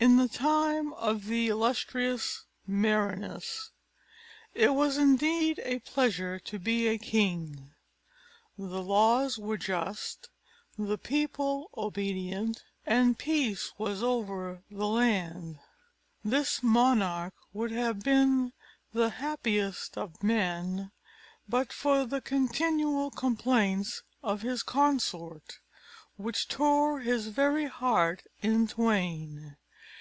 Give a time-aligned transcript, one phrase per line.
[0.00, 3.70] In the time of the illustrious Merinous,
[4.52, 7.70] it was indeed a pleasure to be a king;
[8.58, 10.28] the laws were just,
[10.76, 15.58] the people obedient, and peace was over the land.
[16.22, 18.52] This monarch would have been
[18.92, 20.90] the happiest of men,
[21.48, 25.60] but for the continual complaints of his consort,
[26.18, 29.56] which tore his very heart in twain.